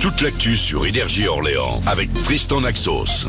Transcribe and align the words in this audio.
toute 0.00 0.22
l'actu 0.22 0.56
sur 0.56 0.86
Énergie 0.86 1.28
Orléans 1.28 1.80
avec 1.86 2.12
Tristan 2.24 2.62
Naxos. 2.62 3.26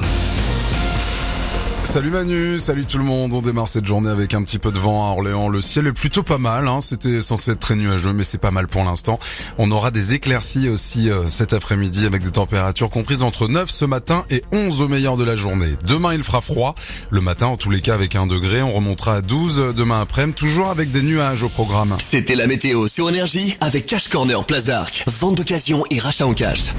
Salut 1.91 2.09
Manu, 2.09 2.57
salut 2.57 2.85
tout 2.85 2.97
le 2.97 3.03
monde. 3.03 3.33
On 3.33 3.41
démarre 3.41 3.67
cette 3.67 3.85
journée 3.85 4.09
avec 4.09 4.33
un 4.33 4.43
petit 4.43 4.59
peu 4.59 4.71
de 4.71 4.79
vent 4.79 5.05
à 5.05 5.09
Orléans. 5.09 5.49
Le 5.49 5.59
ciel 5.59 5.87
est 5.87 5.91
plutôt 5.91 6.23
pas 6.23 6.37
mal. 6.37 6.69
Hein. 6.69 6.79
C'était 6.79 7.21
censé 7.21 7.51
être 7.51 7.59
très 7.59 7.75
nuageux, 7.75 8.13
mais 8.13 8.23
c'est 8.23 8.37
pas 8.37 8.49
mal 8.49 8.67
pour 8.67 8.85
l'instant. 8.85 9.19
On 9.57 9.69
aura 9.71 9.91
des 9.91 10.13
éclaircies 10.13 10.69
aussi 10.69 11.09
euh, 11.09 11.27
cet 11.27 11.51
après-midi 11.51 12.05
avec 12.05 12.23
des 12.23 12.31
températures 12.31 12.89
comprises 12.89 13.23
entre 13.23 13.49
9 13.49 13.69
ce 13.69 13.83
matin 13.83 14.23
et 14.29 14.41
11 14.53 14.79
au 14.79 14.87
meilleur 14.87 15.17
de 15.17 15.25
la 15.25 15.35
journée. 15.35 15.73
Demain, 15.85 16.13
il 16.13 16.23
fera 16.23 16.39
froid. 16.39 16.75
Le 17.09 17.19
matin, 17.19 17.47
en 17.47 17.57
tous 17.57 17.69
les 17.69 17.81
cas, 17.81 17.93
avec 17.93 18.15
un 18.15 18.25
degré. 18.25 18.61
On 18.61 18.71
remontera 18.71 19.15
à 19.15 19.21
12 19.21 19.73
demain 19.75 19.99
après-midi, 19.99 20.37
toujours 20.37 20.69
avec 20.69 20.91
des 20.91 21.01
nuages 21.01 21.43
au 21.43 21.49
programme. 21.49 21.97
C'était 21.99 22.35
la 22.35 22.47
météo 22.47 22.87
sur 22.87 23.09
Énergie 23.09 23.57
avec 23.59 23.85
Cash 23.85 24.07
Corner 24.07 24.45
Place 24.45 24.63
d'Arc. 24.63 25.03
Vente 25.07 25.35
d'occasion 25.35 25.83
et 25.89 25.99
rachat 25.99 26.25
en 26.25 26.33
cash. 26.33 26.73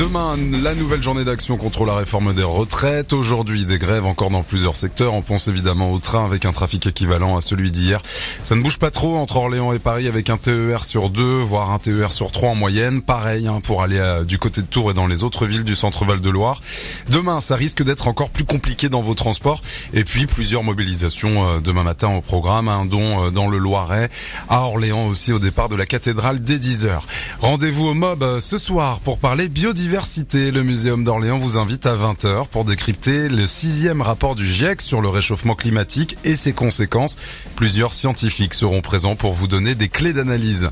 Demain, 0.00 0.36
la 0.60 0.74
nouvelle 0.74 1.04
journée 1.04 1.24
d'action 1.24 1.56
contre 1.56 1.84
la 1.84 1.94
réforme 1.94 2.34
des 2.34 2.42
retraites. 2.42 3.12
Aujourd'hui, 3.12 3.64
des 3.64 3.78
grèves 3.78 4.06
encore 4.06 4.30
dans 4.30 4.42
plusieurs 4.56 4.74
secteurs. 4.74 5.12
On 5.12 5.20
pense 5.20 5.48
évidemment 5.48 5.92
au 5.92 5.98
train 5.98 6.24
avec 6.24 6.46
un 6.46 6.52
trafic 6.52 6.86
équivalent 6.86 7.36
à 7.36 7.42
celui 7.42 7.70
d'hier. 7.70 8.00
Ça 8.42 8.54
ne 8.54 8.62
bouge 8.62 8.78
pas 8.78 8.90
trop 8.90 9.16
entre 9.16 9.36
Orléans 9.36 9.74
et 9.74 9.78
Paris 9.78 10.08
avec 10.08 10.30
un 10.30 10.38
TER 10.38 10.82
sur 10.82 11.10
deux, 11.10 11.42
voire 11.42 11.72
un 11.72 11.78
TER 11.78 12.10
sur 12.10 12.32
trois 12.32 12.48
en 12.48 12.54
moyenne. 12.54 13.02
Pareil 13.02 13.48
hein, 13.48 13.60
pour 13.62 13.82
aller 13.82 13.98
euh, 13.98 14.24
du 14.24 14.38
côté 14.38 14.62
de 14.62 14.66
Tours 14.66 14.92
et 14.92 14.94
dans 14.94 15.06
les 15.06 15.24
autres 15.24 15.44
villes 15.44 15.64
du 15.64 15.74
centre 15.74 16.06
Val-de-Loire. 16.06 16.62
Demain, 17.10 17.42
ça 17.42 17.54
risque 17.54 17.82
d'être 17.82 18.08
encore 18.08 18.30
plus 18.30 18.46
compliqué 18.46 18.88
dans 18.88 19.02
vos 19.02 19.12
transports. 19.12 19.60
Et 19.92 20.04
puis 20.04 20.24
plusieurs 20.24 20.62
mobilisations 20.62 21.46
euh, 21.46 21.60
demain 21.60 21.82
matin 21.82 22.08
au 22.08 22.22
programme, 22.22 22.68
un 22.68 22.86
dont 22.86 23.26
euh, 23.26 23.30
dans 23.30 23.48
le 23.48 23.58
Loiret, 23.58 24.08
à 24.48 24.62
Orléans 24.62 25.06
aussi 25.06 25.34
au 25.34 25.38
départ 25.38 25.68
de 25.68 25.76
la 25.76 25.84
cathédrale 25.84 26.40
dès 26.40 26.56
10h. 26.56 27.00
Rendez-vous 27.40 27.88
au 27.88 27.94
MOB 27.94 28.38
ce 28.40 28.56
soir 28.56 29.00
pour 29.00 29.18
parler 29.18 29.48
biodiversité. 29.48 30.50
Le 30.50 30.62
Muséum 30.62 31.04
d'Orléans 31.04 31.36
vous 31.36 31.58
invite 31.58 31.84
à 31.84 31.94
20h 31.94 32.46
pour 32.48 32.64
décrypter 32.64 33.28
le 33.28 33.46
sixième 33.46 34.00
rapport 34.00 34.34
du 34.34 34.45
GIEC 34.46 34.80
sur 34.80 35.00
le 35.00 35.08
réchauffement 35.08 35.54
climatique 35.54 36.16
et 36.24 36.36
ses 36.36 36.52
conséquences. 36.52 37.16
Plusieurs 37.56 37.92
scientifiques 37.92 38.54
seront 38.54 38.80
présents 38.80 39.16
pour 39.16 39.32
vous 39.32 39.48
donner 39.48 39.74
des 39.74 39.88
clés 39.88 40.12
d'analyse. 40.12 40.70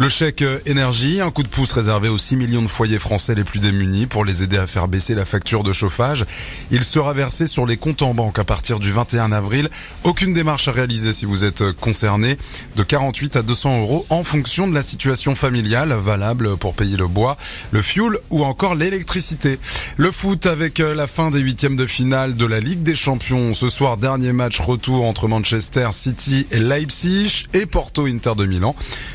Le 0.00 0.08
chèque 0.08 0.44
énergie, 0.64 1.20
un 1.20 1.32
coup 1.32 1.42
de 1.42 1.48
pouce 1.48 1.72
réservé 1.72 2.08
aux 2.08 2.18
6 2.18 2.36
millions 2.36 2.62
de 2.62 2.68
foyers 2.68 3.00
français 3.00 3.34
les 3.34 3.42
plus 3.42 3.58
démunis 3.58 4.06
pour 4.06 4.24
les 4.24 4.44
aider 4.44 4.56
à 4.56 4.68
faire 4.68 4.86
baisser 4.86 5.16
la 5.16 5.24
facture 5.24 5.64
de 5.64 5.72
chauffage. 5.72 6.24
Il 6.70 6.84
sera 6.84 7.12
versé 7.14 7.48
sur 7.48 7.66
les 7.66 7.76
comptes 7.76 8.02
en 8.02 8.14
banque 8.14 8.38
à 8.38 8.44
partir 8.44 8.78
du 8.78 8.92
21 8.92 9.32
avril. 9.32 9.68
Aucune 10.04 10.34
démarche 10.34 10.68
à 10.68 10.72
réaliser 10.72 11.12
si 11.12 11.26
vous 11.26 11.44
êtes 11.44 11.72
concerné. 11.72 12.38
De 12.76 12.84
48 12.84 13.34
à 13.34 13.42
200 13.42 13.80
euros 13.80 14.06
en 14.10 14.22
fonction 14.22 14.68
de 14.68 14.74
la 14.74 14.82
situation 14.82 15.34
familiale, 15.34 15.92
valable 15.94 16.56
pour 16.56 16.74
payer 16.74 16.96
le 16.96 17.08
bois, 17.08 17.36
le 17.72 17.82
fuel 17.82 18.18
ou 18.30 18.44
encore 18.44 18.76
l'électricité. 18.76 19.58
Le 19.96 20.12
foot 20.12 20.46
avec 20.46 20.78
la 20.78 21.08
fin 21.08 21.32
des 21.32 21.40
huitièmes 21.40 21.76
de 21.76 21.86
finale 21.86 22.36
de 22.36 22.46
la 22.46 22.60
Ligue 22.60 22.84
des 22.84 22.94
Champions. 22.98 23.54
Ce 23.54 23.68
soir, 23.68 23.96
dernier 23.96 24.32
match 24.32 24.60
retour 24.60 25.04
entre 25.04 25.28
Manchester 25.28 25.88
City 25.92 26.46
et 26.50 26.58
Leipzig 26.58 27.46
et 27.54 27.64
Porto 27.64 28.06
Inter 28.06 28.32
de 28.36 28.44
Milan. 28.44 28.74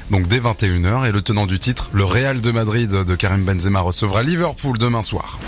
Donc 0.09 0.28
dès 0.28 0.40
21 0.40 1.03
et 1.03 1.12
le 1.12 1.22
tenant 1.22 1.45
du 1.45 1.59
titre, 1.59 1.90
le 1.94 2.06
Real 2.06 2.42
de 2.42 2.52
Madrid 2.52 2.90
de 2.90 3.16
Karim 3.16 3.44
Benzema 3.44 3.81
recevra 3.81 4.23
Liverpool 4.23 4.78
demain 4.78 5.02
soir. 5.02 5.40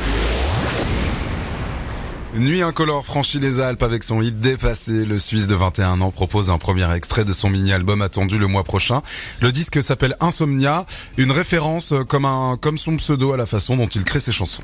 Nuit 2.38 2.62
incolore 2.62 3.06
franchit 3.06 3.40
les 3.40 3.62
Alpes 3.62 3.82
avec 3.82 4.04
son 4.04 4.22
hit 4.22 4.42
dépassé. 4.42 5.06
Le 5.06 5.18
Suisse 5.20 5.48
de 5.48 5.56
21 5.56 6.02
ans 6.02 6.12
propose 6.12 6.50
un 6.50 6.58
premier 6.58 6.94
extrait 6.94 7.24
de 7.24 7.32
son 7.32 7.50
mini-album 7.50 8.02
attendu 8.02 8.38
le 8.38 8.48
mois 8.48 8.66
prochain. 8.66 9.02
Le 9.42 9.54
disque 9.54 9.82
s'appelle 9.82 10.18
Insomnia, 10.20 10.86
une 11.18 11.32
référence 11.32 11.94
comme 12.10 12.26
un, 12.26 12.58
comme 12.60 12.78
son 12.78 12.98
pseudo 12.98 13.32
à 13.32 13.38
la 13.38 13.46
façon 13.46 13.78
dont 13.78 13.88
il 13.88 14.04
crée 14.04 14.20
ses 14.20 14.34
chansons. 14.34 14.64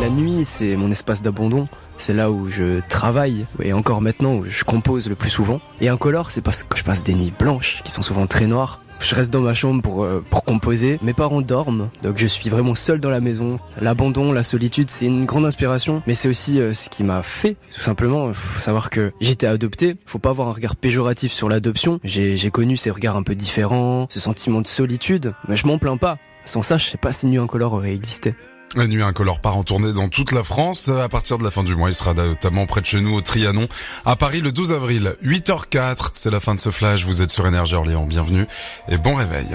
La 0.00 0.10
nuit, 0.10 0.44
c'est 0.44 0.76
mon 0.76 0.90
espace 0.90 1.22
d'abandon. 1.22 1.68
C'est 1.98 2.12
là 2.12 2.30
où 2.30 2.48
je 2.48 2.80
travaille 2.88 3.46
et 3.62 3.72
encore 3.72 4.00
maintenant 4.00 4.34
où 4.34 4.44
je 4.46 4.64
compose 4.64 5.08
le 5.08 5.14
plus 5.14 5.30
souvent. 5.30 5.60
Et 5.80 5.88
incolore, 5.88 6.30
c'est 6.30 6.42
parce 6.42 6.62
que 6.62 6.76
je 6.76 6.84
passe 6.84 7.02
des 7.02 7.14
nuits 7.14 7.32
blanches 7.38 7.82
qui 7.84 7.92
sont 7.92 8.02
souvent 8.02 8.26
très 8.26 8.46
noires 8.46 8.80
je 9.00 9.14
reste 9.14 9.32
dans 9.32 9.40
ma 9.40 9.54
chambre 9.54 9.82
pour, 9.82 10.04
euh, 10.04 10.24
pour 10.30 10.44
composer. 10.44 10.98
Mes 11.02 11.12
parents 11.12 11.42
dorment, 11.42 11.90
donc 12.02 12.16
je 12.16 12.26
suis 12.26 12.48
vraiment 12.48 12.74
seul 12.74 13.00
dans 13.00 13.10
la 13.10 13.20
maison. 13.20 13.58
L'abandon, 13.80 14.32
la 14.32 14.42
solitude, 14.42 14.90
c'est 14.90 15.06
une 15.06 15.26
grande 15.26 15.44
inspiration, 15.44 16.02
mais 16.06 16.14
c'est 16.14 16.28
aussi 16.28 16.60
euh, 16.60 16.72
ce 16.72 16.88
qui 16.88 17.04
m'a 17.04 17.22
fait, 17.22 17.56
tout 17.74 17.80
simplement. 17.80 18.32
Faut 18.32 18.60
savoir 18.60 18.90
que 18.90 19.12
j'étais 19.20 19.46
adopté. 19.46 19.96
Faut 20.06 20.18
pas 20.18 20.30
avoir 20.30 20.48
un 20.48 20.52
regard 20.52 20.76
péjoratif 20.76 21.32
sur 21.32 21.48
l'adoption. 21.48 22.00
J'ai 22.02 22.50
connu 22.50 22.76
ces 22.76 22.90
regards 22.90 23.16
un 23.16 23.22
peu 23.22 23.34
différents, 23.34 24.06
ce 24.10 24.20
sentiment 24.20 24.60
de 24.60 24.66
solitude, 24.66 25.34
mais 25.48 25.56
je 25.56 25.66
m'en 25.66 25.78
plains 25.78 25.96
pas. 25.96 26.18
Sans 26.46 26.62
ça, 26.62 26.76
je 26.76 26.86
sais 26.86 26.98
pas 26.98 27.12
si 27.12 27.26
Nuit 27.26 27.38
Incolore 27.38 27.74
aurait 27.74 27.94
existé. 27.94 28.34
La 28.76 28.88
nuit 28.88 29.02
incolore 29.02 29.38
part 29.38 29.56
en 29.56 29.62
tournée 29.62 29.92
dans 29.92 30.08
toute 30.08 30.32
la 30.32 30.42
France. 30.42 30.88
À 30.88 31.08
partir 31.08 31.38
de 31.38 31.44
la 31.44 31.52
fin 31.52 31.62
du 31.62 31.76
mois, 31.76 31.90
il 31.90 31.94
sera 31.94 32.12
notamment 32.12 32.66
près 32.66 32.80
de 32.80 32.86
chez 32.86 33.00
nous 33.00 33.14
au 33.14 33.20
Trianon, 33.20 33.68
à 34.04 34.16
Paris 34.16 34.40
le 34.40 34.50
12 34.50 34.72
avril, 34.72 35.14
8h04. 35.22 36.10
C'est 36.14 36.30
la 36.30 36.40
fin 36.40 36.56
de 36.56 36.60
ce 36.60 36.70
flash. 36.70 37.04
Vous 37.04 37.22
êtes 37.22 37.30
sur 37.30 37.46
Énergie 37.46 37.76
Orléans. 37.76 38.04
Bienvenue 38.04 38.46
et 38.88 38.98
bon 38.98 39.14
réveil. 39.14 39.46